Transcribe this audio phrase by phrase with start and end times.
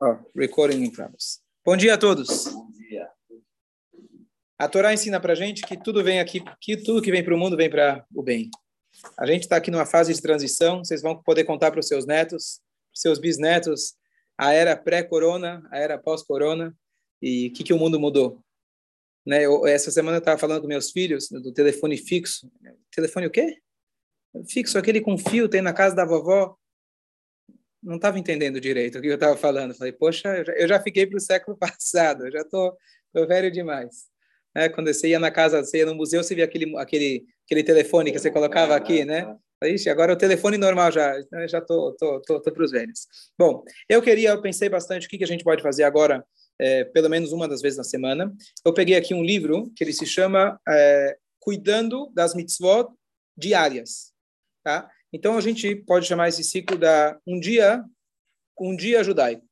[0.00, 1.40] Oh, recording in progress.
[1.64, 2.48] Bom dia a todos.
[2.48, 3.08] Bom dia.
[4.58, 7.38] A Torá ensina para gente que tudo vem aqui, que tudo que vem para o
[7.38, 8.50] mundo vem para o bem.
[9.16, 10.84] A gente está aqui numa fase de transição.
[10.84, 12.60] Vocês vão poder contar para os seus netos,
[12.92, 13.94] seus bisnetos,
[14.36, 16.76] a era pré-corona, a era pós-corona
[17.22, 18.42] e o que, que o mundo mudou.
[19.24, 19.46] Né?
[19.46, 22.50] Eu, essa semana eu estava falando com meus filhos do telefone fixo.
[22.90, 23.58] Telefone o quê?
[24.48, 26.56] Fixo, aquele com fio, tem na casa da vovó
[27.84, 29.74] não estava entendendo direito o que eu estava falando.
[29.74, 32.76] Falei, poxa, eu já, fiquei para o século passado, eu já estou
[33.28, 34.06] velho demais.
[34.56, 37.62] É, quando você ia na casa, você ia no museu, você via aquele, aquele, aquele
[37.62, 39.36] telefone que você colocava aqui, né?
[39.62, 42.70] Ixi, agora é o telefone normal já, então já tô, tô, tô, tô para os
[42.70, 43.06] velhos.
[43.38, 46.24] Bom, eu queria, eu pensei bastante o que, que a gente pode fazer agora,
[46.58, 48.32] é, pelo menos uma das vezes na semana.
[48.64, 52.88] Eu peguei aqui um livro que ele se chama é, Cuidando das Mitzvot
[53.36, 54.12] Diárias,
[54.62, 54.88] tá?
[55.14, 57.84] Então a gente pode chamar esse ciclo da um dia,
[58.60, 59.46] um dia judaico.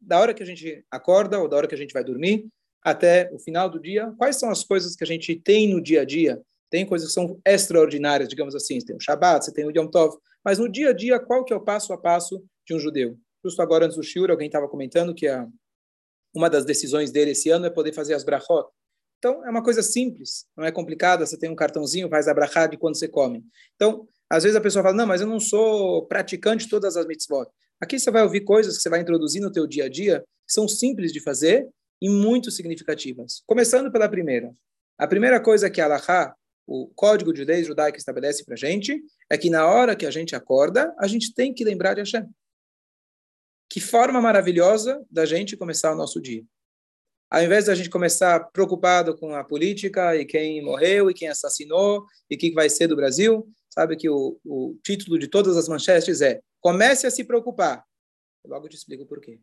[0.00, 2.48] Da hora que a gente acorda ou da hora que a gente vai dormir
[2.82, 6.02] até o final do dia, quais são as coisas que a gente tem no dia
[6.02, 6.42] a dia?
[6.68, 9.86] Tem coisas que são extraordinárias, digamos assim, você tem o Shabbat, você tem o Yom
[9.86, 12.80] Tov, mas no dia a dia, qual que é o passo a passo de um
[12.80, 13.16] judeu?
[13.44, 15.46] Justo agora antes do Shiur, alguém estava comentando que a,
[16.34, 18.68] uma das decisões dele esse ano é poder fazer as brachot.
[19.18, 22.66] Então, é uma coisa simples, não é complicada, você tem um cartãozinho, faz a brachá
[22.66, 23.44] de quando você come.
[23.76, 27.06] Então, às vezes a pessoa fala, não, mas eu não sou praticante de todas as
[27.06, 27.46] mitzvot.
[27.78, 30.54] Aqui você vai ouvir coisas que você vai introduzir no teu dia a dia, que
[30.54, 31.68] são simples de fazer
[32.00, 33.42] e muito significativas.
[33.46, 34.50] Começando pela primeira.
[34.96, 36.34] A primeira coisa que a Allahá,
[36.66, 40.10] o código de leis judaico estabelece para a gente, é que na hora que a
[40.10, 42.26] gente acorda, a gente tem que lembrar de Hashem.
[43.68, 46.42] Que forma maravilhosa da gente começar o nosso dia.
[47.30, 52.06] Ao invés da gente começar preocupado com a política e quem morreu e quem assassinou
[52.30, 55.68] e o que vai ser do Brasil, sabe que o, o título de todas as
[55.68, 57.84] manchetes é Comece a se preocupar.
[58.46, 59.40] logo te explico por quê.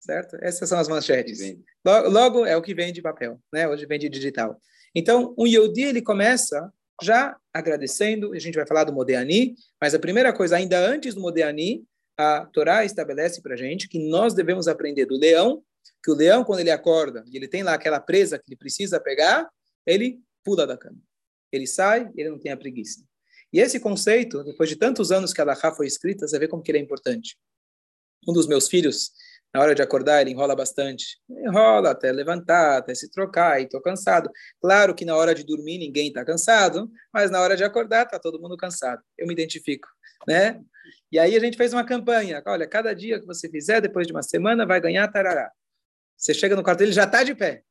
[0.00, 0.38] Certo?
[0.40, 1.38] Essas são as manchetes.
[1.84, 3.68] Logo, logo, é o que vem de papel, né?
[3.68, 4.58] Hoje vem de digital.
[4.94, 9.98] Então, um Yodi, ele começa já agradecendo, a gente vai falar do Modeani, mas a
[9.98, 11.84] primeira coisa, ainda antes do Modeani,
[12.16, 15.62] a Torá estabelece para gente que nós devemos aprender do leão,
[16.02, 18.98] que o leão, quando ele acorda, e ele tem lá aquela presa que ele precisa
[18.98, 19.48] pegar,
[19.86, 20.98] ele pula da cama.
[21.52, 23.04] Ele sai, ele não tem a preguiça.
[23.52, 26.62] E esse conceito, depois de tantos anos que a Laha foi escrita, você vê como
[26.62, 27.36] que ele é importante.
[28.26, 29.12] Um dos meus filhos,
[29.52, 31.18] na hora de acordar, ele enrola bastante.
[31.28, 34.30] Enrola até levantar, até se trocar, e estou cansado.
[34.60, 38.18] Claro que na hora de dormir ninguém está cansado, mas na hora de acordar está
[38.18, 39.02] todo mundo cansado.
[39.18, 39.88] Eu me identifico,
[40.28, 40.60] né?
[41.10, 42.40] E aí a gente fez uma campanha.
[42.46, 45.50] Olha, cada dia que você fizer, depois de uma semana, vai ganhar tarará.
[46.16, 47.64] Você chega no quarto dele, já está de pé.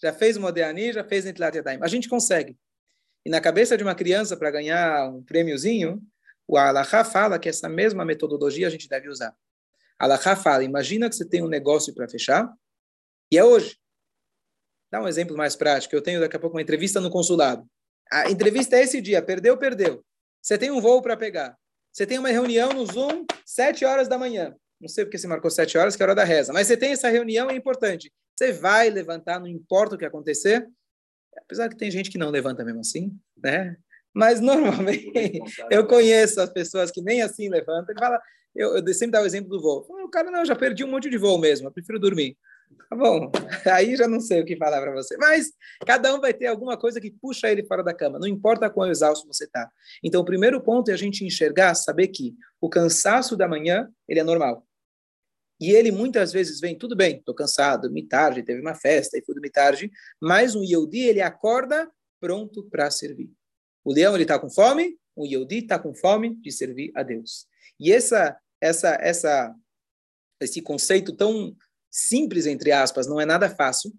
[0.00, 1.80] Já fez o Modeani, já fez Nitlat Yadayim.
[1.82, 2.56] A gente consegue.
[3.24, 6.02] E na cabeça de uma criança, para ganhar um prêmiozinho,
[6.46, 9.36] o Alahá fala que essa mesma metodologia a gente deve usar.
[9.98, 12.50] Alahá fala, imagina que você tem um negócio para fechar,
[13.30, 13.78] e é hoje.
[14.90, 15.94] Dá um exemplo mais prático.
[15.94, 17.68] Eu tenho daqui a pouco uma entrevista no consulado.
[18.10, 20.02] A entrevista é esse dia, perdeu, perdeu.
[20.40, 21.58] Você tem um voo para pegar.
[21.92, 24.54] Você tem uma reunião no Zoom, sete horas da manhã.
[24.80, 26.52] Não sei porque você marcou sete horas, que é a hora da reza.
[26.52, 28.10] Mas você tem essa reunião, é importante.
[28.34, 30.66] Você vai levantar, não importa o que acontecer,
[31.44, 33.76] Apesar que tem gente que não levanta mesmo assim, né?
[34.14, 35.40] Mas normalmente
[35.70, 37.90] eu conheço as pessoas que nem assim levantam.
[37.90, 38.20] Ele fala,
[38.54, 39.86] eu, eu sempre dá o exemplo do voo.
[39.88, 42.36] O cara, não, já perdi um monte de voo mesmo, eu prefiro dormir.
[42.90, 43.30] Tá bom,
[43.72, 45.16] aí já não sei o que falar para você.
[45.16, 45.52] Mas
[45.86, 48.90] cada um vai ter alguma coisa que puxa ele fora da cama, não importa quão
[48.90, 49.70] exausto você está.
[50.02, 54.20] Então, o primeiro ponto é a gente enxergar, saber que o cansaço da manhã, ele
[54.20, 54.66] é normal.
[55.60, 59.24] E ele muitas vezes vem, tudo bem, estou cansado, dormi tarde, teve uma festa e
[59.24, 63.30] fui dormir tarde, mas um Yehudi, ele acorda pronto para servir.
[63.84, 67.46] O leão, ele está com fome, o Yehudi está com fome de servir a Deus.
[67.78, 69.54] E essa, essa, essa,
[70.40, 71.56] esse conceito tão
[71.90, 73.92] simples, entre aspas, não é nada fácil,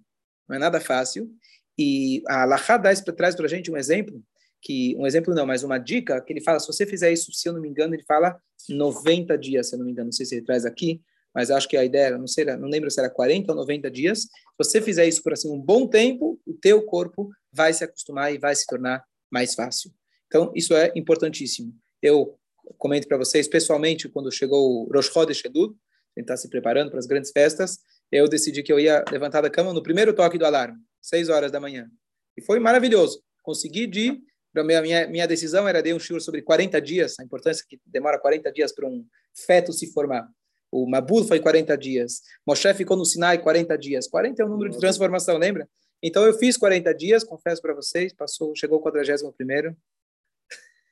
[0.48, 1.30] não é nada fácil,
[1.78, 4.24] e a Alahá traz para a gente um exemplo,
[4.62, 7.48] que um exemplo não, mas uma dica, que ele fala, se você fizer isso, se
[7.48, 8.38] eu não me engano, ele fala
[8.68, 11.02] 90 dias, se eu não me engano, não sei se ele traz aqui,
[11.40, 14.24] mas acho que a ideia, não sei, não lembro se era 40 ou 90 dias.
[14.24, 14.28] Se
[14.58, 18.38] você fizer isso por assim um bom tempo, o teu corpo vai se acostumar e
[18.38, 19.90] vai se tornar mais fácil.
[20.28, 21.74] Então, isso é importantíssimo.
[22.02, 22.38] Eu
[22.78, 25.78] comento para vocês, pessoalmente, quando chegou o Rosh Chodesh Elul,
[26.18, 27.80] gente está se preparando para as grandes festas,
[28.12, 31.54] eu decidi que eu ia levantar da cama no primeiro toque do alarme, 6 horas
[31.54, 31.90] da manhã.
[32.36, 33.24] E foi maravilhoso.
[33.42, 34.22] Consegui de...
[34.54, 38.20] Minha, minha, minha decisão era de um shiur sobre 40 dias, a importância que demora
[38.20, 40.28] 40 dias para um feto se formar.
[40.72, 42.22] O Mabul foi 40 dias.
[42.46, 44.08] Moshe ficou no Sinai 40 dias.
[44.08, 45.68] 40 é o número de transformação, lembra?
[46.02, 49.76] Então eu fiz 40 dias, confesso para vocês, passou, chegou o 41 primeiro.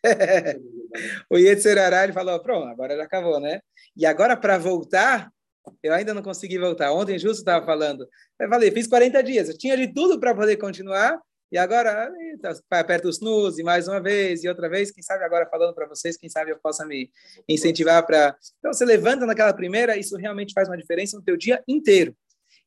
[1.29, 3.61] o Yetzirará, ele falou, pronto, agora já acabou, né?
[3.95, 5.31] E agora para voltar,
[5.83, 6.91] Eu ainda não consegui voltar.
[6.93, 8.07] Ontem justo estava falando.
[8.39, 9.49] Eu falei, fiz 40 dias.
[9.49, 11.19] Eu tinha de tudo para poder continuar.
[11.51, 12.11] E agora,
[12.69, 15.73] tá, perto os nus, e mais uma vez, e outra vez, quem sabe agora falando
[15.73, 17.09] para vocês, quem sabe eu possa me
[17.47, 18.35] incentivar para...
[18.59, 22.15] Então, você levanta naquela primeira, isso realmente faz uma diferença no teu dia inteiro.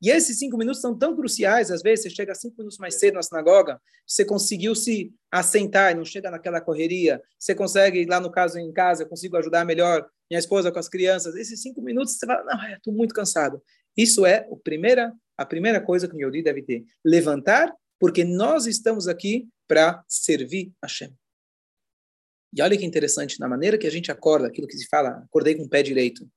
[0.02, 3.14] E esses cinco minutos são tão cruciais, às vezes você chega cinco minutos mais cedo
[3.14, 8.30] na sinagoga, você conseguiu se assentar e não chega naquela correria, você consegue, lá no
[8.30, 12.14] caso em casa, eu consigo ajudar melhor minha esposa com as crianças, esses cinco minutos
[12.14, 13.62] você fala, não, estou muito cansado.
[13.94, 16.82] Isso é a primeira, a primeira coisa que o Yodi deve ter.
[17.04, 17.70] Levantar,
[18.00, 21.14] porque nós estamos aqui para servir a Hashem.
[22.52, 25.55] E olha que interessante, na maneira que a gente acorda, aquilo que se fala, acordei
[25.55, 26.29] com o pé direito.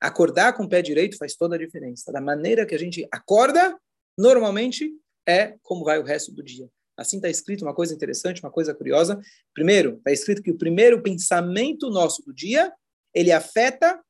[0.00, 2.12] Acordar com o pé direito faz toda a diferença.
[2.12, 3.78] Da maneira que a gente acorda,
[4.18, 4.92] normalmente
[5.26, 6.68] é como vai o resto do dia.
[6.96, 9.18] Assim está escrito uma coisa interessante, uma coisa curiosa.
[9.54, 12.72] Primeiro, está escrito que o primeiro pensamento nosso do dia,
[13.14, 14.02] ele afeta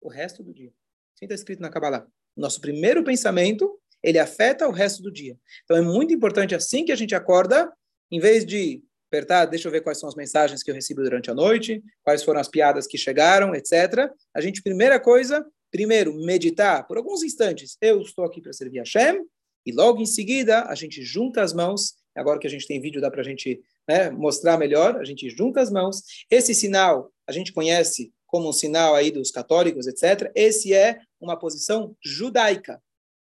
[0.00, 0.72] o resto do dia.
[1.16, 2.06] Assim está escrito na Kabbalah.
[2.36, 5.36] Nosso primeiro pensamento, ele afeta o resto do dia.
[5.64, 7.72] Então é muito importante, assim que a gente acorda,
[8.10, 11.30] em vez de apertar, deixa eu ver quais são as mensagens que eu recebo durante
[11.30, 14.10] a noite, quais foram as piadas que chegaram, etc.
[14.34, 17.76] A gente, primeira coisa, primeiro, meditar por alguns instantes.
[17.80, 19.24] Eu estou aqui para servir a Shem,
[19.66, 21.94] e logo em seguida, a gente junta as mãos.
[22.14, 24.96] Agora que a gente tem vídeo, dá para a gente né, mostrar melhor.
[24.96, 26.02] A gente junta as mãos.
[26.30, 30.30] Esse sinal a gente conhece como um sinal aí dos católicos, etc.
[30.34, 32.82] Esse é uma posição judaica.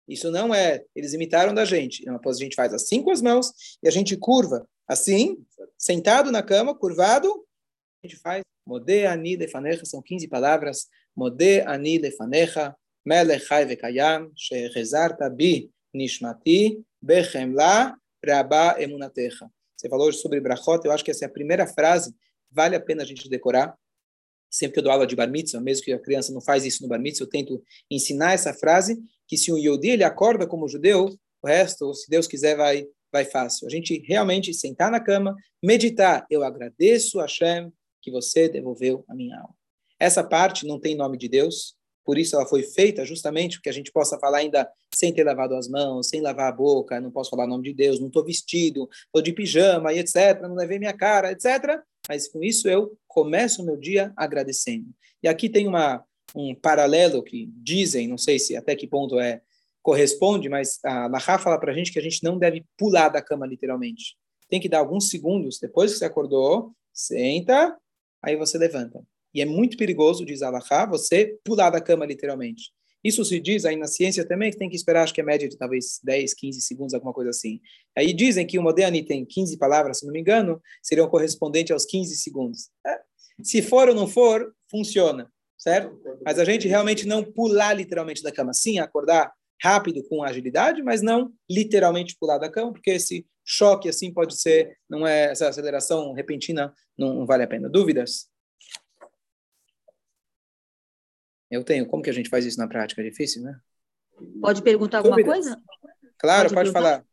[0.07, 2.07] Isso não é, eles imitaram da gente.
[2.09, 3.51] Uma posição, a gente faz assim com as mãos
[3.83, 5.37] e a gente curva assim,
[5.77, 7.29] sentado na cama, curvado,
[8.01, 10.87] a gente faz Mode ani lefanecha, são 15 palavras.
[11.15, 12.75] Mode ani lefanecha,
[13.05, 19.49] melech vekayam, shehezarta bi nishmati, bechemla, rabá emunatecha.
[19.75, 22.13] Você falou sobre brachot, eu acho que essa é a primeira frase,
[22.51, 23.73] vale a pena a gente decorar.
[24.49, 26.83] Sempre que eu dou aula de bar mitzvah, mesmo que a criança não faz isso
[26.83, 30.67] no bar mitzvah, eu tento ensinar essa frase, que se um Yodi ele acorda como
[30.67, 31.09] judeu,
[31.41, 33.67] o resto, se Deus quiser, vai vai fácil.
[33.67, 36.25] A gente realmente sentar na cama, meditar.
[36.29, 37.71] Eu agradeço a Hashem
[38.01, 39.55] que você devolveu a minha alma.
[39.99, 41.75] Essa parte não tem nome de Deus,
[42.05, 45.55] por isso ela foi feita justamente porque a gente possa falar ainda sem ter lavado
[45.55, 48.23] as mãos, sem lavar a boca, não posso falar o nome de Deus, não estou
[48.23, 51.81] vestido, estou de pijama e etc., não levei minha cara, etc.
[52.07, 54.87] Mas com isso eu começo o meu dia agradecendo.
[55.21, 56.03] E aqui tem uma,
[56.37, 59.41] um paralelo que dizem, não sei se até que ponto é
[59.81, 63.21] corresponde, mas a Lahá fala para a gente que a gente não deve pular da
[63.21, 64.15] cama literalmente.
[64.49, 67.75] Tem que dar alguns segundos depois que você acordou, senta,
[68.21, 69.01] aí você levanta.
[69.33, 72.71] E é muito perigoso, diz a Lahá, você pular da cama literalmente.
[73.03, 75.47] Isso se diz aí na ciência também que tem que esperar, acho que é média
[75.47, 77.61] de talvez 10, 15 segundos, alguma coisa assim.
[77.95, 81.85] Aí dizem que o Modéani tem 15 palavras, se não me engano, seriam correspondentes aos
[81.85, 82.69] 15 segundos.
[82.85, 82.99] É.
[83.41, 85.99] Se for ou não for, funciona, certo?
[86.23, 88.53] Mas a gente realmente não pular literalmente da cama.
[88.53, 94.13] Sim, acordar rápido com agilidade, mas não literalmente pular da cama, porque esse choque assim
[94.13, 97.69] pode ser, não é essa aceleração repentina, não, não vale a pena.
[97.69, 98.29] Dúvidas?
[101.49, 101.87] Eu tenho.
[101.87, 103.01] Como que a gente faz isso na prática?
[103.01, 103.57] É difícil, né?
[104.41, 105.45] Pode perguntar alguma Dúvidas?
[105.45, 105.61] coisa?
[106.17, 107.05] Claro, pode, pode falar.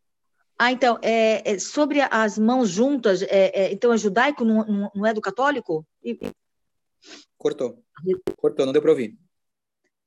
[0.58, 5.06] Ah, então, é, é, sobre as mãos juntas, é, é então é judaico, não, não
[5.06, 5.87] é do católico?
[7.44, 7.85] Cortou.
[8.38, 9.19] Cortou, não deu para ouvir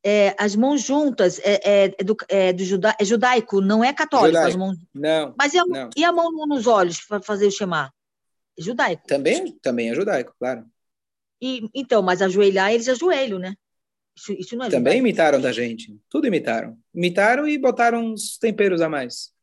[0.10, 4.28] é, as mãos juntas é, é, do, é, do juda, é judaico, não é católico.
[4.30, 4.48] Judaico.
[4.48, 4.78] As mãos...
[4.94, 5.36] Não.
[5.38, 5.90] Mas e a, não.
[5.98, 7.92] e a mão nos olhos para fazer o chamar?
[8.58, 9.04] É judaico.
[9.06, 10.66] Também, também é judaico, claro.
[11.42, 13.54] E, então, mas ajoelhar, eles ajoelham, né?
[14.16, 15.00] Isso, isso não é Também judaico.
[15.00, 16.00] imitaram da gente.
[16.10, 16.78] Tudo imitaram.
[16.94, 19.34] Imitaram e botaram uns temperos a mais.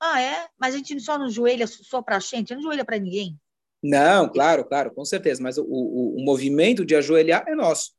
[0.00, 0.48] Ah, é?
[0.58, 3.38] Mas a gente só não joelha só para a gente, não joelha para ninguém.
[3.86, 5.42] Não, claro, claro, com certeza.
[5.42, 7.92] Mas o, o, o movimento de ajoelhar é nosso.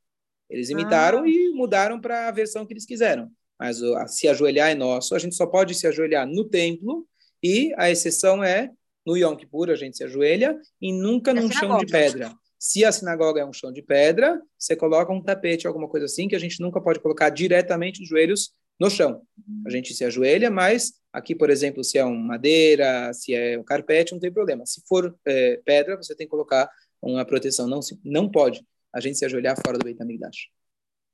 [0.49, 1.29] Eles imitaram ah.
[1.29, 3.29] e mudaram para a versão que eles quiseram.
[3.59, 7.07] Mas o, se ajoelhar é nosso, a gente só pode se ajoelhar no templo
[7.41, 8.71] e a exceção é
[9.05, 12.33] no Yom Kippur a gente se ajoelha e nunca num chão de pedra.
[12.57, 16.27] Se a sinagoga é um chão de pedra, você coloca um tapete, alguma coisa assim,
[16.27, 19.21] que a gente nunca pode colocar diretamente os joelhos no chão.
[19.65, 23.63] A gente se ajoelha, mas aqui, por exemplo, se é uma madeira, se é um
[23.63, 24.65] carpete, não tem problema.
[24.65, 26.69] Se for é, pedra, você tem que colocar
[27.01, 27.67] uma proteção.
[27.67, 30.49] Não, não pode a gente se ajoelhar fora do Beit HaMikdash.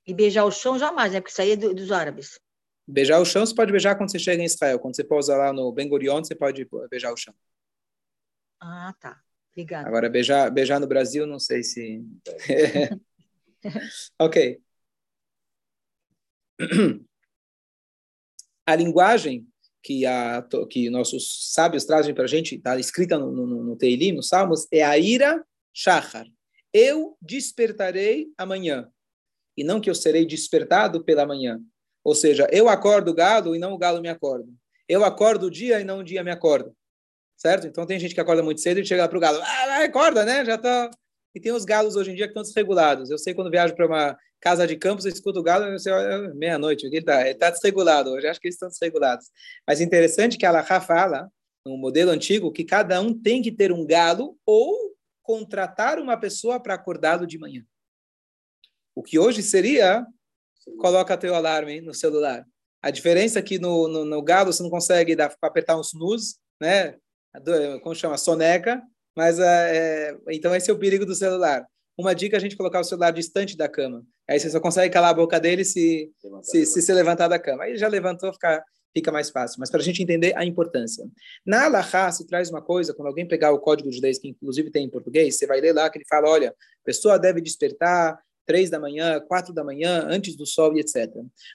[0.05, 1.19] E beijar o chão jamais, né?
[1.19, 2.39] Porque isso aí é do, dos árabes.
[2.87, 4.79] Beijar o chão você pode beijar quando você chega em Israel.
[4.79, 7.33] Quando você pousa lá no Ben Gurion, você pode beijar o chão.
[8.59, 9.21] Ah, tá.
[9.51, 9.87] Obrigada.
[9.87, 12.03] Agora, beijar, beijar no Brasil, não sei se...
[14.19, 14.61] ok.
[18.65, 19.47] A linguagem
[19.83, 24.13] que, a, que nossos sábios trazem para a gente, está escrita no, no, no Teilim,
[24.13, 26.25] nos Salmos, é a ira shachar
[26.73, 28.89] eu despertarei amanhã.
[29.57, 31.59] e não que eu serei despertado pela manhã.
[32.03, 34.47] Ou seja, eu acordo o galo e não o galo me acorda.
[34.87, 36.73] Eu acordo o dia e não o dia me acorda.
[37.35, 37.67] Certo?
[37.67, 40.45] Então tem gente que acorda muito cedo e chega para o galo, ah, acorda, né?
[40.45, 40.89] Já tá.
[41.33, 43.09] E tem os galos hoje em dia que estão desregulados.
[43.09, 46.33] Eu sei quando viajo para uma casa de campo, você escuta o galo, você olha,
[46.33, 48.11] meia-noite, ele está ele tá desregulado.
[48.11, 49.27] Hoje acho que eles estão desregulados.
[49.67, 51.31] Mas interessante que a Alaha fala,
[51.65, 56.59] no modelo antigo, que cada um tem que ter um galo ou contratar uma pessoa
[56.59, 57.63] para acordá-lo de manhã.
[58.95, 60.05] O que hoje seria,
[60.79, 62.45] coloca teu alarme no celular.
[62.81, 66.35] A diferença é que no, no, no galo você não consegue dar apertar um snooze,
[66.59, 66.97] né?
[67.83, 68.17] Como chama?
[68.17, 68.81] Soneca.
[69.15, 71.65] Mas é, então esse é o perigo do celular.
[71.97, 74.03] Uma dica é a gente colocar o celular distante da cama.
[74.29, 76.09] Aí você só consegue calar a boca dele se
[76.41, 77.63] se, se, se levantar da cama.
[77.63, 78.63] Aí já levantou, fica,
[78.93, 79.57] fica mais fácil.
[79.59, 81.05] Mas para a gente entender a importância.
[81.45, 84.71] Na Alaha se traz uma coisa, quando alguém pegar o código de judaísmo, que inclusive
[84.71, 88.17] tem em português, você vai ler lá que ele fala, olha, a pessoa deve despertar
[88.51, 91.09] três da manhã, quatro da manhã, antes do sol e etc.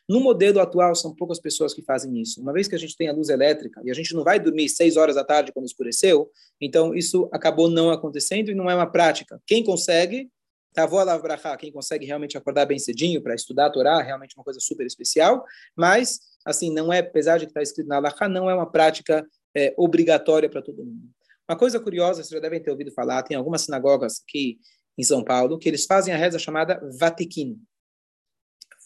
[0.09, 2.41] No modelo atual, são poucas pessoas que fazem isso.
[2.41, 4.71] Uma vez que a gente tem a luz elétrica e a gente não vai dormir
[4.71, 8.91] seis horas da tarde quando escureceu, então isso acabou não acontecendo e não é uma
[8.91, 9.38] prática.
[9.47, 10.31] Quem consegue,
[10.73, 14.59] Tavô Alavbrachá, quem consegue realmente acordar bem cedinho para estudar a Torá, realmente uma coisa
[14.59, 15.45] super especial,
[15.76, 19.23] mas, assim, não é, apesar de que está escrito na Alahá, não é uma prática
[19.55, 21.11] é, obrigatória para todo mundo.
[21.47, 24.59] Uma coisa curiosa, vocês já devem ter ouvido falar, tem algumas sinagogas que
[24.97, 27.61] em São Paulo, que eles fazem a reza chamada Vatiquim.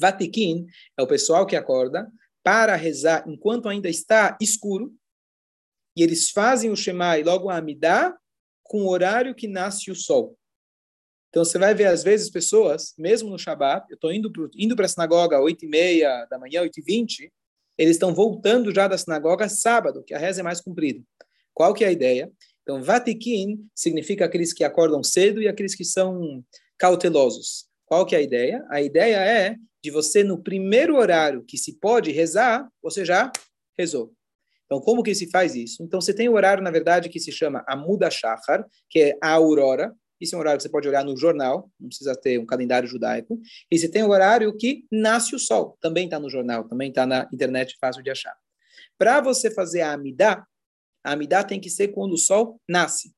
[0.00, 2.10] Vatiquim é o pessoal que acorda
[2.42, 4.94] para rezar enquanto ainda está escuro,
[5.96, 8.16] e eles fazem o Shema e logo a Amidá
[8.62, 10.38] com o horário que nasce o sol.
[11.28, 14.82] Então você vai ver, às vezes, pessoas, mesmo no Shabat, eu estou indo para indo
[14.82, 17.32] a sinagoga às 8 e meia da manhã, 8 e 20,
[17.78, 21.02] eles estão voltando já da sinagoga sábado, que a reza é mais comprida.
[21.54, 22.30] Qual que é a ideia?
[22.70, 26.44] Então, Vatikin significa aqueles que acordam cedo e aqueles que são
[26.78, 27.66] cautelosos.
[27.84, 28.64] Qual que é a ideia?
[28.70, 33.32] A ideia é de você, no primeiro horário que se pode rezar, você já
[33.76, 34.12] rezou.
[34.66, 35.82] Então, como que se faz isso?
[35.82, 39.18] Então, você tem o um horário, na verdade, que se chama Amuda Shachar, que é
[39.20, 39.92] a aurora.
[40.20, 42.88] Isso é um horário que você pode olhar no jornal, não precisa ter um calendário
[42.88, 43.36] judaico.
[43.68, 46.90] E você tem o um horário que nasce o sol, também está no jornal, também
[46.90, 48.36] está na internet, fácil de achar.
[48.96, 50.46] Para você fazer a Amidá,
[51.04, 53.12] a Amidá tem que ser quando o sol nasce.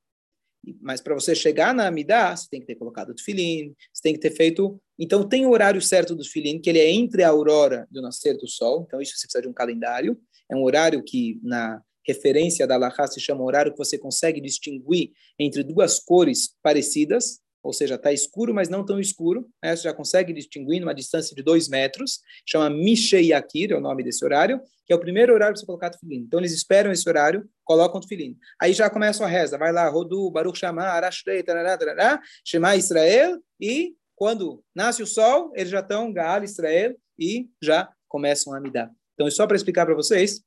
[0.81, 4.13] Mas para você chegar na Amidá, você tem que ter colocado o tefilim, você tem
[4.13, 4.81] que ter feito...
[4.97, 8.37] Então, tem o horário certo do tefilim, que ele é entre a aurora do nascer
[8.37, 8.85] do sol.
[8.87, 10.17] Então, isso você precisa de um calendário.
[10.49, 15.11] É um horário que, na referência da Laha, se chama horário que você consegue distinguir
[15.37, 19.49] entre duas cores parecidas ou seja, está escuro, mas não tão escuro.
[19.63, 19.73] Né?
[19.73, 22.19] Você já consegue distinguir numa distância de dois metros.
[22.45, 25.65] Chama Mishei Yakir, é o nome desse horário, que é o primeiro horário para você
[25.65, 26.17] colocar tefilim.
[26.17, 28.37] Então, eles esperam esse horário, colocam o tefilim.
[28.61, 29.57] Aí já começa a reza.
[29.57, 35.53] Vai lá, Rodu, Baruch Shama, Arashrei, tarará, tarará, Shema Israel, e quando nasce o sol,
[35.55, 38.91] eles já estão Gaal Israel e já começam a me dar.
[39.13, 40.43] Então, é só para explicar para vocês,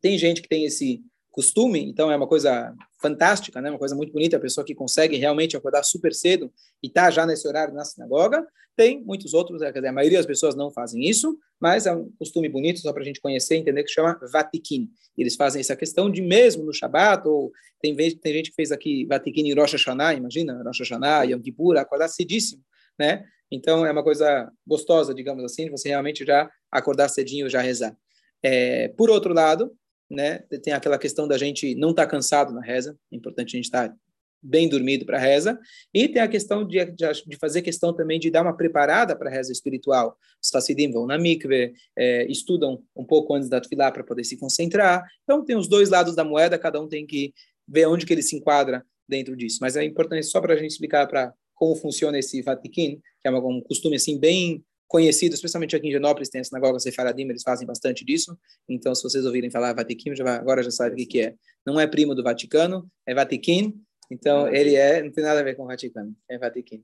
[0.00, 1.02] tem gente que tem esse
[1.32, 3.70] costume, então é uma coisa fantástica, né?
[3.70, 6.52] uma coisa muito bonita, a pessoa que consegue realmente acordar super cedo
[6.82, 8.46] e está já nesse horário na sinagoga.
[8.76, 12.10] Tem muitos outros, quer dizer, a maioria das pessoas não fazem isso, mas é um
[12.18, 14.88] costume bonito só para a gente conhecer e entender que chama Vatikin.
[15.16, 19.04] Eles fazem essa questão de mesmo no Shabat, ou tem, tem gente que fez aqui
[19.06, 22.62] Vatikin em Rosh Hashanah, imagina, Rosh Hashanah, Yom Kippur, acordar cedíssimo,
[22.98, 23.24] né?
[23.50, 27.96] Então é uma coisa gostosa, digamos assim, você realmente já acordar cedinho e já rezar.
[28.42, 29.72] É, por outro lado,
[30.10, 30.38] né?
[30.62, 33.64] Tem aquela questão da gente não estar tá cansado na reza, é importante a gente
[33.64, 33.96] estar tá
[34.42, 35.58] bem dormido para a reza,
[35.92, 39.32] e tem a questão de, de, fazer questão também de dar uma preparada para a
[39.32, 40.16] reza espiritual.
[40.42, 44.36] Os Hassidim vão na mikve, é, estudam um pouco antes da tefilá para poder se
[44.38, 45.04] concentrar.
[45.24, 47.32] Então, tem os dois lados da moeda, cada um tem que
[47.66, 49.58] ver onde que ele se enquadra dentro disso.
[49.60, 53.30] Mas é importante só para a gente explicar para como funciona esse Vatikin, que é
[53.30, 57.66] um costume assim bem conhecido, especialmente aqui em Genópolis, tem a sinagoga Sefaradim, eles fazem
[57.66, 58.36] bastante disso.
[58.66, 61.34] Então, se vocês ouvirem falar Vatiquim, já vai, agora já sabe o que, que é.
[61.64, 63.80] Não é primo do Vaticano, é Vatiquim.
[64.10, 66.82] Então, ele é, não tem nada a ver com o Vaticano, é Vatiquim.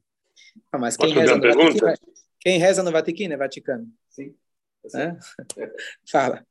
[0.70, 1.80] Ah, mas quem reza, Vatiquim,
[2.38, 3.88] quem reza, no Vaticano é Vaticano.
[4.10, 4.34] Sim.
[4.94, 5.16] É?
[6.06, 6.46] Fala.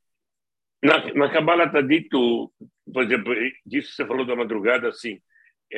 [0.81, 2.51] Na, na Kabbalah está dito,
[2.91, 3.33] por exemplo,
[3.63, 5.22] disso que você falou da madrugada, assim,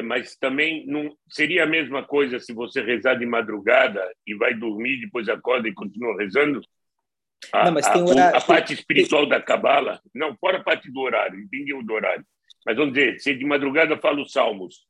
[0.02, 5.02] mas também não seria a mesma coisa se você rezar de madrugada e vai dormir,
[5.02, 6.62] depois acorda e continua rezando?
[7.52, 10.92] A, não, mas tem horário, a, a parte espiritual da cabala, não, fora a parte
[10.92, 12.26] do horário, entendi o do horário.
[12.66, 14.86] Mas vamos dizer, se de madrugada fala os salmos,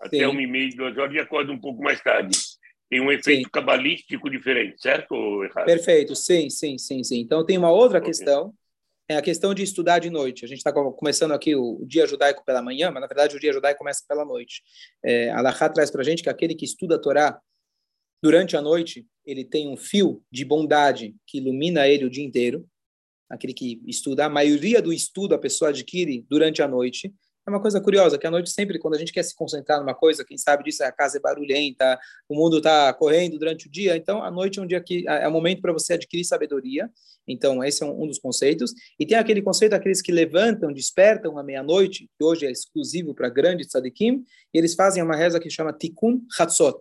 [0.00, 2.38] até uma e meia, duas horas e acorda um pouco mais tarde.
[2.88, 3.50] Tem um efeito sim.
[3.50, 5.66] cabalístico diferente, certo ou errado?
[5.66, 7.20] Perfeito, sim, sim, sim, sim.
[7.20, 8.10] Então tem uma outra okay.
[8.10, 8.54] questão
[9.08, 10.44] é a questão de estudar de noite.
[10.44, 13.52] A gente está começando aqui o, dia judaico pela manhã, mas na verdade o dia
[13.52, 14.62] judaico começa pela noite.
[15.02, 17.40] É, Alahá traz para a gente que aquele que estuda a Torá
[18.22, 22.68] durante a noite, ele tem um fio de bondade que ilumina ele o dia inteiro,
[23.30, 24.26] aquele que estuda.
[24.26, 27.14] A maioria do estudo a pessoa adquire durante a noite.
[27.48, 29.94] É uma coisa curiosa, que à noite sempre, quando a gente quer se concentrar numa
[29.94, 33.96] coisa, quem sabe disso, a casa é barulhenta, o mundo está correndo durante o dia,
[33.96, 36.90] então a noite é um dia que é o momento para você adquirir sabedoria.
[37.26, 38.74] Então esse é um, um, dos conceitos.
[39.00, 43.30] E tem aquele conceito aqueles que levantam, despertam à meia-noite, que hoje é exclusivo para
[43.30, 46.78] grandes tzadikim, e eles fazem uma reza que chama Tikkun Hatzot.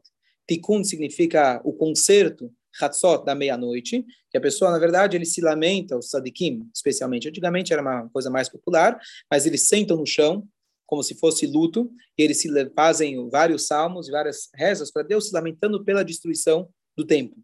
[0.49, 5.97] Tikkun significa o conserto, Hatzot, da meia-noite, que a pessoa, na verdade, ele se lamenta,
[5.97, 7.27] os sadikim, especialmente.
[7.29, 8.99] Antigamente era uma coisa mais popular,
[9.31, 10.47] mas eles sentam no chão,
[10.87, 12.41] como se fosse luto, e eles
[12.75, 17.37] fazem vários salmos e várias rezas para Deus, se lamentando pela destruição do templo.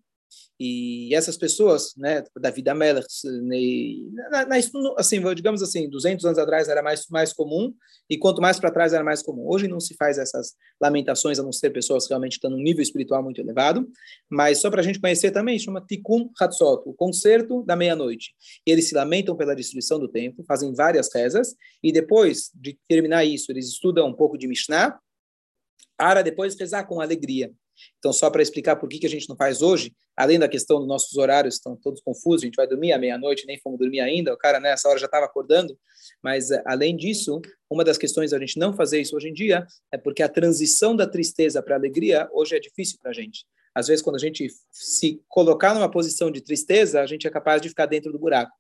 [0.66, 3.06] E essas pessoas, né, da vida Melech,
[4.96, 7.74] assim, digamos assim, 200 anos atrás era mais mais comum
[8.10, 9.44] e quanto mais para trás era mais comum.
[9.46, 13.22] Hoje não se faz essas lamentações a não ser pessoas realmente estão num nível espiritual
[13.22, 13.86] muito elevado,
[14.30, 18.34] mas só para a gente conhecer também, chama Tikkun Hatzot, o concerto da meia-noite.
[18.66, 23.52] Eles se lamentam pela destruição do templo, fazem várias rezas e depois de terminar isso,
[23.52, 24.98] eles estudam um pouco de Mishnah,
[25.98, 27.52] para depois rezar com alegria.
[28.00, 30.80] Então, só para explicar por que, que a gente não faz hoje, além da questão
[30.80, 34.00] dos nossos horários, estão todos confusos, a gente vai dormir à meia-noite, nem fomos dormir
[34.00, 35.78] ainda, o cara nessa hora já estava acordando,
[36.22, 39.66] mas eh, além disso, uma das questões da gente não fazer isso hoje em dia
[39.92, 43.46] é porque a transição da tristeza para alegria hoje é difícil para a gente.
[43.74, 47.62] Às vezes, quando a gente se colocar numa posição de tristeza, a gente é capaz
[47.62, 48.52] de ficar dentro do buraco.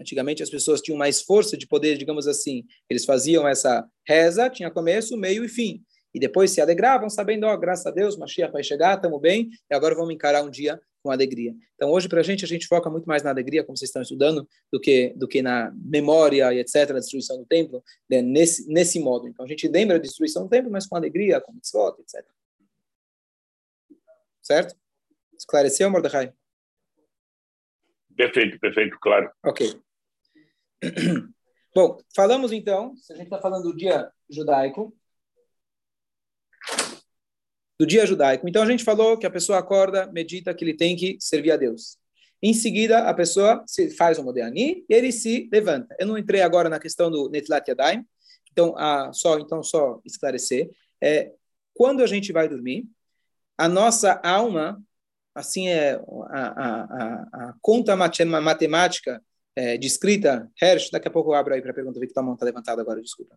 [0.00, 4.70] Antigamente as pessoas tinham mais força de poder, digamos assim, eles faziam essa reza, tinha
[4.70, 5.84] começo, meio e fim
[6.14, 9.74] e depois se alegravam, sabendo, ó, graças a Deus, Mashiach vai chegar, estamos bem, e
[9.74, 11.54] agora vamos encarar um dia com alegria.
[11.74, 14.02] Então, hoje, para a gente, a gente foca muito mais na alegria, como vocês estão
[14.02, 18.68] estudando, do que, do que na memória e etc., a destruição do templo, né, nesse,
[18.68, 19.28] nesse modo.
[19.28, 22.26] Então, a gente lembra a destruição do templo, mas com alegria, com mitzvot, etc.
[24.42, 24.74] Certo?
[25.36, 26.32] Esclareceu, Mordecai?
[28.16, 29.30] Perfeito, perfeito, claro.
[29.44, 29.80] Ok.
[31.74, 34.92] Bom, falamos então, se a gente está falando do dia judaico,
[37.78, 38.48] do dia judaico.
[38.48, 41.56] Então a gente falou que a pessoa acorda, medita que ele tem que servir a
[41.56, 41.96] Deus.
[42.42, 45.94] Em seguida, a pessoa se faz o Modéani e ele se levanta.
[45.98, 48.04] Eu não entrei agora na questão do Netlat Yadayim,
[48.52, 50.70] então, ah, só, então só esclarecer.
[51.00, 51.32] É,
[51.74, 52.86] quando a gente vai dormir,
[53.56, 54.80] a nossa alma,
[55.34, 55.94] assim é
[56.30, 59.22] a, a, a, a conta matemática
[59.54, 62.22] é, descrita, Hersh, daqui a pouco eu abro aí para a pergunta, vi que tua
[62.22, 63.36] mão está levantada agora, desculpa.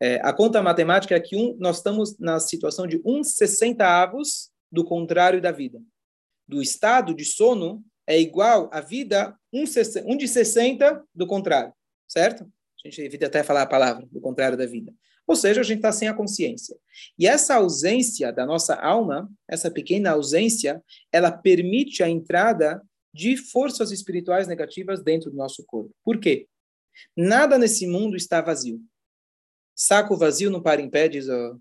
[0.00, 3.22] É, a conta matemática é que um, nós estamos na situação de um
[3.80, 5.80] avos do contrário da vida.
[6.46, 9.64] Do estado de sono é igual à vida um,
[10.04, 11.72] um de 60 do contrário,
[12.06, 12.44] certo?
[12.44, 14.92] A gente evita até falar a palavra, do contrário da vida.
[15.26, 16.76] Ou seja, a gente está sem a consciência.
[17.18, 20.80] E essa ausência da nossa alma, essa pequena ausência,
[21.10, 22.80] ela permite a entrada
[23.12, 25.90] de forças espirituais negativas dentro do nosso corpo.
[26.04, 26.46] Por quê?
[27.16, 28.80] Nada nesse mundo está vazio.
[29.76, 31.60] Saco vazio não para em pé, diz o,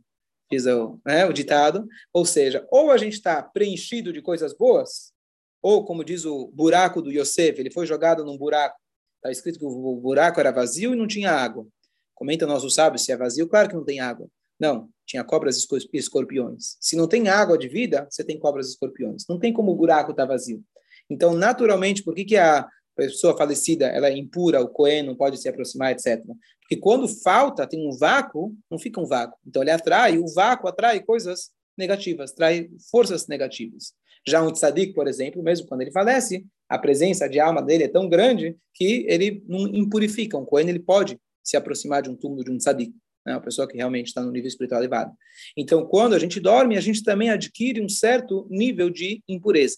[0.49, 1.85] diz o, né, o ditado.
[2.13, 5.13] Ou seja, ou a gente está preenchido de coisas boas,
[5.61, 8.79] ou, como diz o buraco do Yosef, ele foi jogado num buraco.
[9.17, 11.67] Está escrito que o buraco era vazio e não tinha água.
[12.13, 14.29] Comenta nosso sábio, se é vazio, claro que não tem água.
[14.59, 16.77] Não, tinha cobras e escorpiões.
[16.79, 19.25] Se não tem água de vida, você tem cobras e escorpiões.
[19.27, 20.63] Não tem como o buraco estar tá vazio.
[21.09, 25.37] Então, naturalmente, por que, que a pessoa falecida ela é impura, o Cohen não pode
[25.37, 26.23] se aproximar, etc.
[26.61, 29.37] Porque quando falta, tem um vácuo, não fica um vácuo.
[29.45, 33.93] Então ele atrai, o vácuo atrai coisas negativas, atrai forças negativas.
[34.27, 37.87] Já um tzadik, por exemplo, mesmo quando ele falece, a presença de alma dele é
[37.87, 40.37] tão grande que ele não impurifica.
[40.37, 43.33] Um Kohen ele pode se aproximar de um túmulo de um tzadik, né?
[43.33, 45.13] uma pessoa que realmente está no nível espiritual elevado.
[45.55, 49.77] Então, quando a gente dorme, a gente também adquire um certo nível de impureza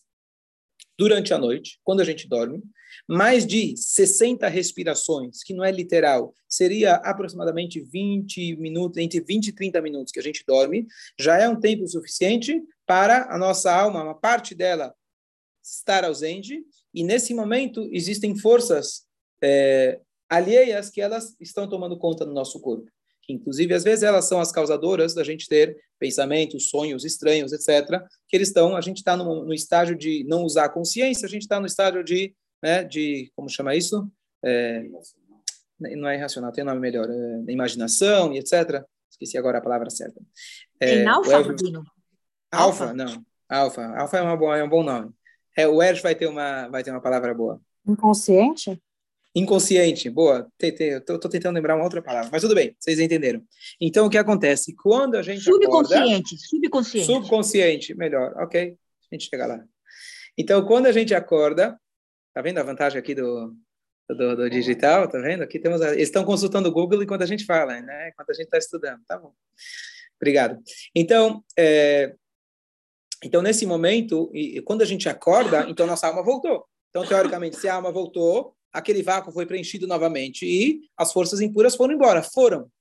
[0.97, 2.61] durante a noite, quando a gente dorme,
[3.07, 9.53] mais de 60 respirações, que não é literal, seria aproximadamente 20 minutos, entre 20 e
[9.53, 10.87] 30 minutos que a gente dorme,
[11.19, 14.93] já é um tempo suficiente para a nossa alma, uma parte dela,
[15.63, 16.63] estar ausente,
[16.93, 19.05] e nesse momento existem forças
[19.41, 22.89] é, alheias que elas estão tomando conta do nosso corpo.
[23.27, 28.01] Inclusive, às vezes, elas são as causadoras da gente ter pensamentos, sonhos estranhos, etc.
[28.27, 31.29] Que eles estão, a gente está no, no, estágio de não usar a consciência, a
[31.29, 34.09] gente está no estágio de, né, de, como chama isso?
[34.43, 34.85] É,
[35.79, 38.83] não é irracional, tem um nome melhor, é, imaginação e etc.
[39.09, 40.21] Esqueci agora a palavra certa.
[40.79, 41.43] É, alfa,
[42.51, 43.25] Alfa, não.
[43.49, 45.11] Alfa, alfa é, uma boa, é um bom nome.
[45.55, 47.59] É, o Erge vai ter uma, vai ter uma palavra boa.
[47.85, 48.81] Inconsciente?
[49.37, 50.51] Inconsciente, boa.
[50.59, 53.43] Estou tentando lembrar uma outra palavra, mas tudo bem, vocês entenderam.
[53.79, 54.75] Então, o que acontece?
[54.75, 57.05] Quando a gente Subconsciente, acorda, subconsciente.
[57.05, 58.75] Subconsciente, melhor, ok.
[59.11, 59.63] A gente chega lá.
[60.35, 61.79] Então, quando a gente acorda,
[62.33, 63.55] tá vendo a vantagem aqui do,
[64.09, 65.07] do, do digital?
[65.07, 65.43] Tá vendo?
[65.43, 65.83] Aqui temos.
[65.83, 68.09] A, eles estão consultando o Google enquanto a gente fala, né?
[68.09, 69.01] Enquanto a gente está estudando.
[69.07, 69.33] Tá bom.
[70.19, 70.59] Obrigado.
[70.95, 72.15] Então, é,
[73.23, 76.65] então nesse momento, e, e quando a gente acorda, então nossa alma voltou.
[76.89, 81.75] Então, teoricamente, se a alma voltou, aquele vácuo foi preenchido novamente e as forças impuras
[81.75, 82.21] foram embora.
[82.21, 82.71] Foram.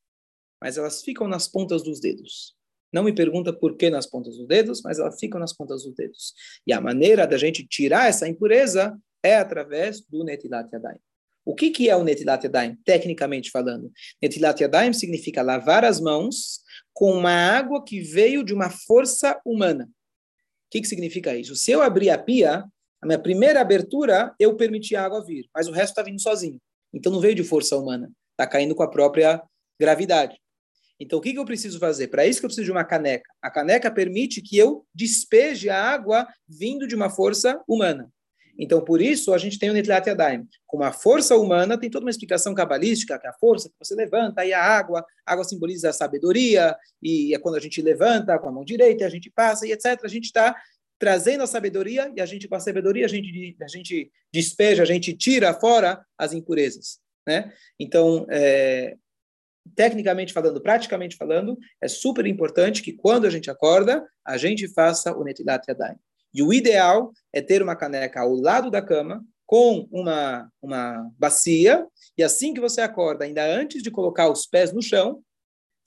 [0.61, 2.55] Mas elas ficam nas pontas dos dedos.
[2.93, 5.95] Não me pergunta por que nas pontas dos dedos, mas elas ficam nas pontas dos
[5.95, 6.35] dedos.
[6.67, 10.99] E a maneira da gente tirar essa impureza é através do Netilat Yadayim.
[11.45, 13.91] O que, que é o Netilat Yadayim, tecnicamente falando?
[14.23, 16.61] Netilat Yadayim significa lavar as mãos
[16.93, 19.85] com uma água que veio de uma força humana.
[19.85, 21.55] O que, que significa isso?
[21.55, 22.65] Se eu abrir a pia,
[23.07, 26.61] a minha primeira abertura, eu permiti a água vir, mas o resto está vindo sozinho.
[26.93, 29.41] Então não veio de força humana, está caindo com a própria
[29.79, 30.37] gravidade.
[30.99, 32.09] Então, o que, que eu preciso fazer?
[32.09, 33.31] Para isso que eu preciso de uma caneca.
[33.43, 38.11] A caneca permite que eu despeje a água vindo de uma força humana.
[38.59, 40.49] Então, por isso, a gente tem o Netilat Yadayim.
[40.67, 43.95] Com a força humana, tem toda uma explicação cabalística, que é a força que você
[43.95, 48.39] levanta, e a água, a água simboliza a sabedoria, e é quando a gente levanta
[48.39, 50.01] com a mão direita, a gente passa, e etc.
[50.03, 50.57] A gente está
[50.99, 54.87] trazendo a sabedoria, e a gente, com a sabedoria, a gente, a gente despeja, a
[54.87, 56.99] gente tira fora as impurezas.
[57.27, 57.53] Né?
[57.79, 58.97] Então, é,
[59.75, 65.17] tecnicamente falando, praticamente falando, é super importante que quando a gente acorda, a gente faça
[65.17, 65.97] o Netilat Yadayim.
[66.33, 71.87] E o ideal é ter uma caneca ao lado da cama, com uma, uma bacia,
[72.19, 75.23] e assim que você acorda, ainda antes de colocar os pés no chão,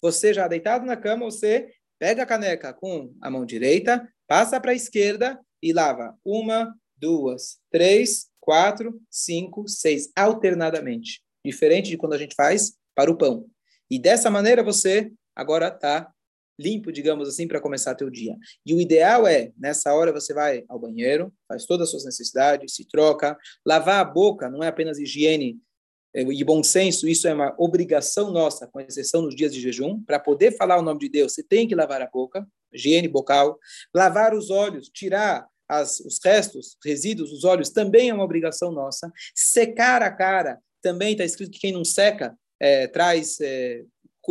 [0.01, 1.69] você já deitado na cama, você
[1.99, 7.57] pega a caneca com a mão direita, passa para a esquerda e lava uma, duas,
[7.71, 11.21] três, quatro, cinco, seis, alternadamente.
[11.43, 13.47] Diferente de quando a gente faz para o pão.
[13.89, 16.11] E dessa maneira você agora está
[16.59, 18.37] limpo, digamos assim, para começar teu dia.
[18.63, 22.75] E o ideal é, nessa hora você vai ao banheiro, faz todas as suas necessidades,
[22.75, 25.57] se troca, lavar a boca não é apenas higiene
[26.13, 30.03] eh, e bom senso, isso é uma obrigação nossa, com exceção nos dias de jejum,
[30.03, 33.57] para poder falar o nome de Deus, você tem que lavar a boca, higiene bocal,
[33.93, 39.11] lavar os olhos, tirar as, os restos, resíduos dos olhos, também é uma obrigação nossa,
[39.35, 43.83] secar a cara, também está escrito que quem não seca é, traz é,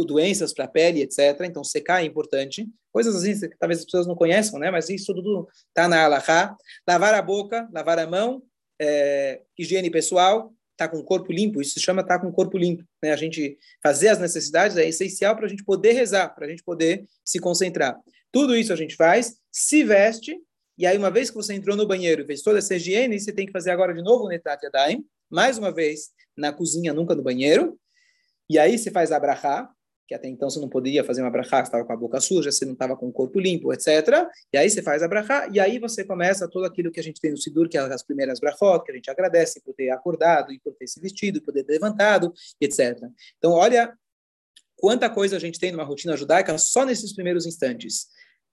[0.05, 1.40] doenças para a pele, etc.
[1.44, 2.68] Então, secar é importante.
[2.92, 4.70] Coisas assim que talvez as pessoas não conheçam, né?
[4.70, 6.57] Mas isso tudo está na alahá.
[6.87, 8.42] Lavar a boca, lavar a mão,
[8.81, 11.61] é, higiene pessoal, tá com o corpo limpo.
[11.61, 12.85] Isso se chama estar tá com o corpo limpo.
[13.03, 13.12] Né?
[13.12, 16.62] A gente fazer as necessidades é essencial para a gente poder rezar, para a gente
[16.62, 17.98] poder se concentrar.
[18.38, 20.40] Tudo isso a gente faz, se veste,
[20.79, 23.33] e aí uma vez que você entrou no banheiro e fez toda essa higiene, você
[23.33, 27.16] tem que fazer agora de novo o Netat Yadayim, mais uma vez na cozinha, nunca
[27.16, 27.77] no banheiro,
[28.48, 29.68] e aí você faz a brachá,
[30.07, 32.53] que até então você não podia fazer uma brachá, você estava com a boca suja,
[32.53, 33.88] você não estava com o corpo limpo, etc.
[34.53, 37.20] E aí você faz a brachá, e aí você começa tudo aquilo que a gente
[37.20, 40.53] tem no Sidur, que é as primeiras brachot, que a gente agradece por ter acordado,
[40.53, 43.03] e por ter se vestido, por ter levantado, etc.
[43.37, 43.92] Então, olha
[44.77, 48.07] quanta coisa a gente tem numa rotina judaica só nesses primeiros instantes.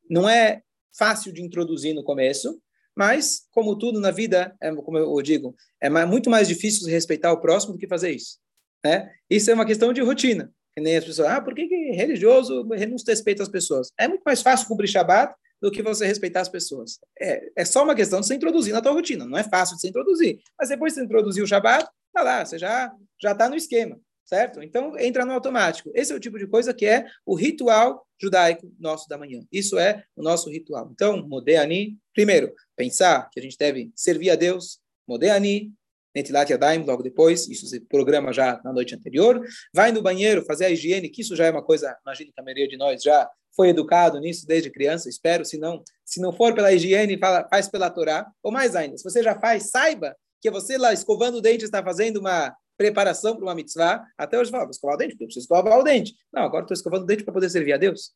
[0.09, 0.61] Não é
[0.97, 2.61] fácil de introduzir no começo,
[2.95, 7.41] mas, como tudo na vida, é, como eu digo, é muito mais difícil respeitar o
[7.41, 8.37] próximo do que fazer isso.
[8.83, 9.11] Né?
[9.29, 10.51] Isso é uma questão de rotina.
[10.73, 13.91] Que nem as pessoas, ah, por que, que religioso não respeita as pessoas?
[13.97, 16.99] É muito mais fácil cumprir Shabat do que você respeitar as pessoas.
[17.19, 19.25] É, é só uma questão de você introduzir na tua rotina.
[19.25, 20.39] Não é fácil de se introduzir.
[20.59, 22.91] Mas depois de você introduzir o Shabat, tá lá, você já
[23.21, 24.61] já está no esquema, certo?
[24.61, 25.91] Então entra no automático.
[25.93, 29.45] Esse é o tipo de coisa que é o ritual judaico nosso da manhã.
[29.51, 30.89] Isso é o nosso ritual.
[30.91, 34.79] Então, Modeani, primeiro, pensar que a gente deve servir a Deus.
[35.07, 35.71] Modeani,
[36.15, 39.45] Netilat Yadayim, logo depois, isso se programa já na noite anterior.
[39.73, 42.43] Vai no banheiro fazer a higiene, que isso já é uma coisa, imagino que a
[42.43, 46.53] maioria de nós já foi educado nisso desde criança, espero, se não, se não for
[46.53, 47.17] pela higiene,
[47.49, 51.35] faz pela Torá, ou mais ainda, se você já faz, saiba que você lá escovando
[51.35, 54.97] o dente está fazendo uma preparação para uma mitzvah, até hoje fala, vou escovar o
[54.97, 56.13] dente, porque eu preciso escovar o dente.
[56.31, 58.11] Não, agora estou escovando o dente para poder servir a Deus.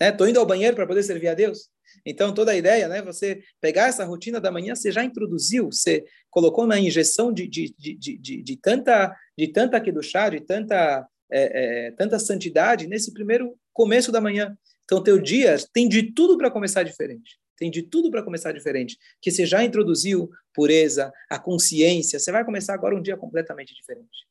[0.00, 0.30] Estou né?
[0.30, 1.68] indo ao banheiro para poder servir a Deus.
[2.04, 6.04] Então, toda a ideia, né, você pegar essa rotina da manhã, você já introduziu, você
[6.30, 11.86] colocou uma injeção de, de, de, de, de tanta de tanta chá, de tanta, é,
[11.86, 14.56] é, tanta santidade nesse primeiro começo da manhã.
[14.84, 17.38] Então, teu dia tem de tudo para começar diferente.
[17.56, 18.98] Tem de tudo para começar diferente.
[19.20, 24.26] Que você já introduziu pureza, a consciência, você vai começar agora um dia completamente diferente.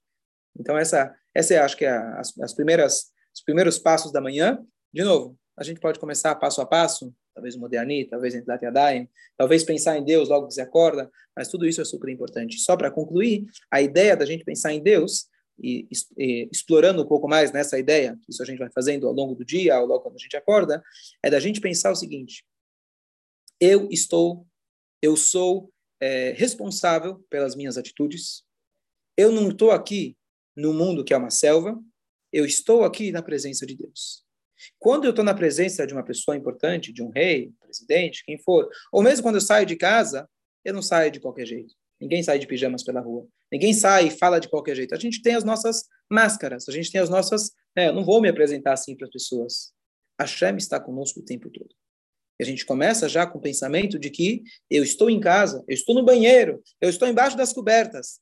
[0.60, 4.60] Então, essa, essa é, acho que, é as, as primeiras, os primeiros passos da manhã.
[4.94, 9.64] De novo, a gente pode começar passo a passo, talvez Moderni, talvez Entilat Yadayim, talvez
[9.64, 12.60] pensar em Deus logo que você acorda, mas tudo isso é super importante.
[12.60, 15.28] Só para concluir, a ideia da gente pensar em Deus
[15.62, 19.36] e, e, explorando um pouco mais nessa ideia, isso a gente vai fazendo ao longo
[19.36, 20.84] do dia, ao longo quando a gente acorda,
[21.22, 22.44] é da gente pensar o seguinte:
[23.64, 24.46] eu estou
[25.02, 25.72] Eu sou
[26.02, 28.44] é, responsável pelas minhas atitudes.
[29.16, 30.18] Eu não estou aqui
[30.56, 31.82] no mundo que é uma selva.
[32.32, 34.26] Eu estou aqui na presença de Deus.
[34.78, 38.70] Quando eu estou na presença de uma pessoa importante, de um rei, presidente, quem for,
[38.92, 40.28] ou mesmo quando eu saio de casa,
[40.66, 41.74] eu não saio de qualquer jeito.
[42.02, 43.28] Ninguém sai de pijamas pela rua.
[43.52, 44.94] Ninguém sai e fala de qualquer jeito.
[44.94, 47.52] A gente tem as nossas máscaras, a gente tem as nossas.
[47.78, 49.74] É, eu não vou me apresentar assim para as pessoas.
[50.18, 51.74] A Shem está conosco o tempo todo.
[52.44, 55.96] A gente começa já com o pensamento de que eu estou em casa, eu estou
[55.96, 58.20] no banheiro, eu estou embaixo das cobertas.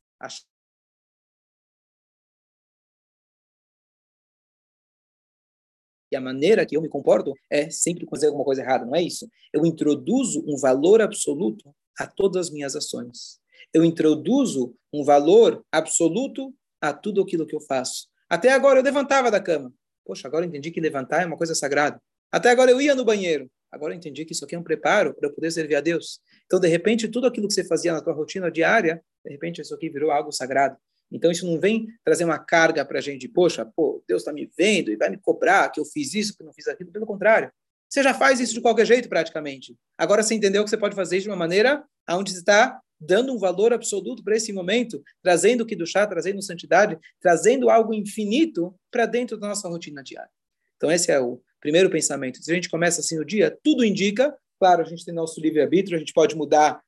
[6.12, 9.02] E a maneira que eu me comporto é sempre fazer alguma coisa errada, não é
[9.02, 9.28] isso?
[9.52, 13.40] Eu introduzo um valor absoluto a todas as minhas ações.
[13.74, 18.08] Eu introduzo um valor absoluto a tudo aquilo que eu faço.
[18.30, 19.74] Até agora eu levantava da cama.
[20.06, 22.00] Poxa, agora eu entendi que levantar é uma coisa sagrada.
[22.32, 23.50] Até agora eu ia no banheiro.
[23.72, 26.20] Agora eu entendi que isso aqui é um preparo para eu poder servir a Deus.
[26.46, 29.74] Então, de repente, tudo aquilo que você fazia na tua rotina diária, de repente isso
[29.74, 30.76] aqui virou algo sagrado.
[31.12, 34.50] Então, isso não vem trazer uma carga para a gente, poxa, pô, Deus está me
[34.58, 36.92] vendo e vai me cobrar que eu fiz isso, que não fiz aquilo.
[36.92, 37.52] Pelo contrário,
[37.90, 39.76] você já faz isso de qualquer jeito, praticamente.
[39.98, 43.34] Agora você entendeu que você pode fazer isso de uma maneira onde você está dando
[43.34, 47.94] um valor absoluto para esse momento, trazendo o que do chá, trazendo santidade, trazendo algo
[47.94, 50.30] infinito para dentro da nossa rotina diária.
[50.78, 52.44] Então, esse é o primeiro pensamento.
[52.44, 55.96] Se a gente começa assim o dia, tudo indica, claro, a gente tem nosso livre-arbítrio,
[55.96, 56.82] a gente pode mudar,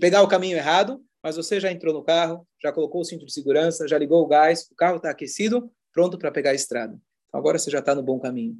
[0.00, 3.32] pegar o caminho errado, mas você já entrou no carro, já colocou o cinto de
[3.32, 6.98] segurança, já ligou o gás, o carro está aquecido, pronto para pegar a estrada.
[7.28, 8.56] Então, agora você já está no bom caminho.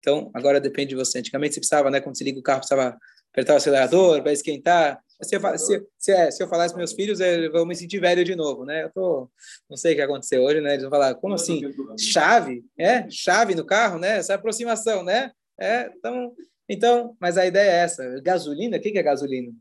[0.00, 1.18] Então, agora depende de você.
[1.18, 2.98] Antigamente você precisava, né, quando você liga o carro, precisava
[3.30, 5.00] apertar o acelerador para esquentar.
[5.22, 8.00] Se eu, se, se, é, se eu falar isso meus filhos, eles vão me sentir
[8.00, 8.84] velho de novo, né?
[8.84, 9.30] Eu tô,
[9.68, 10.70] não sei o que aconteceu hoje, né?
[10.72, 11.60] Eles vão falar, como assim?
[11.98, 12.64] Chave?
[12.78, 13.08] É?
[13.10, 14.18] Chave no carro, né?
[14.18, 15.30] Essa aproximação, né?
[15.58, 16.32] É, então,
[16.68, 18.20] então, mas a ideia é essa.
[18.22, 19.52] Gasolina, o que é gasolina?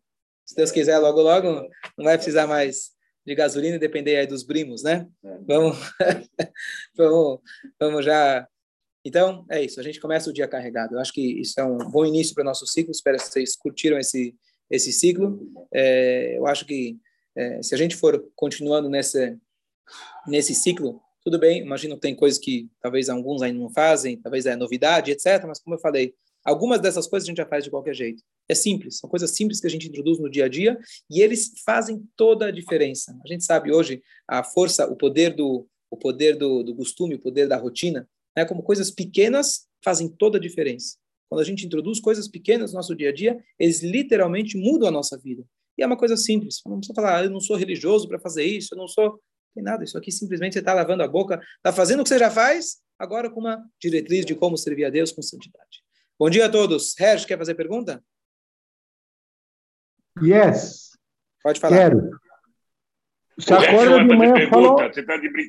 [0.50, 1.48] se Deus quiser, logo, logo,
[1.96, 2.90] não vai precisar mais
[3.24, 5.08] de gasolina e depender aí dos primos, né?
[5.24, 5.38] É.
[5.46, 5.78] Vamos,
[6.98, 7.40] vamos,
[7.80, 8.48] vamos já.
[9.06, 9.80] Então, é isso.
[9.80, 10.96] A gente começa o dia carregado.
[10.96, 12.90] Eu acho que isso é um bom início para o nosso ciclo.
[12.90, 14.36] Espero que vocês curtiram esse,
[14.70, 15.40] esse ciclo.
[15.74, 16.98] É, eu acho que
[17.36, 19.38] é, se a gente for continuando nesse,
[20.28, 21.62] nesse ciclo, tudo bem.
[21.62, 25.44] Imagino que tem coisas que talvez alguns ainda não fazem, talvez é novidade, etc.
[25.46, 28.24] Mas, como eu falei, Algumas dessas coisas a gente já faz de qualquer jeito.
[28.48, 30.80] É simples, são coisas simples que a gente introduz no dia a dia
[31.10, 33.16] e eles fazem toda a diferença.
[33.24, 37.20] A gente sabe hoje a força, o poder do, o poder do, do costume, o
[37.20, 38.46] poder da rotina, né?
[38.46, 40.98] como coisas pequenas fazem toda a diferença.
[41.30, 44.92] Quando a gente introduz coisas pequenas no nosso dia a dia, eles literalmente mudam a
[44.92, 45.44] nossa vida.
[45.78, 46.60] E é uma coisa simples.
[46.66, 49.12] Não precisa falar, ah, eu não sou religioso para fazer isso, eu não sou.
[49.12, 49.20] Não
[49.56, 49.84] tem nada.
[49.84, 52.78] Isso aqui simplesmente você está lavando a boca, está fazendo o que você já faz,
[52.98, 55.84] agora com uma diretriz de como servir a Deus com santidade.
[56.18, 57.00] Bom dia a todos.
[57.00, 58.04] Hersh, quer fazer pergunta?
[60.22, 60.90] Yes.
[61.42, 61.78] Pode falar.
[61.78, 62.10] Quero.
[63.38, 64.78] Você acorda de manhã falou...
[64.80, 65.48] Você está de brincadeira.